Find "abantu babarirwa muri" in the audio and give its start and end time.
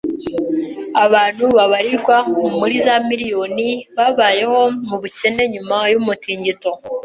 1.05-2.75